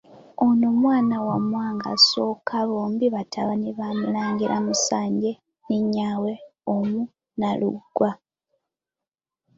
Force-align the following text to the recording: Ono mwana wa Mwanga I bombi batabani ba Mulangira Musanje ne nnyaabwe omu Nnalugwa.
Ono 0.45 0.67
mwana 0.81 1.15
wa 1.27 1.37
Mwanga 1.47 1.89
I 2.55 2.65
bombi 2.71 3.05
batabani 3.15 3.69
ba 3.79 3.87
Mulangira 3.99 4.57
Musanje 4.65 5.31
ne 5.65 5.77
nnyaabwe 5.83 6.33
omu 6.73 6.99
Nnalugwa. 7.09 8.11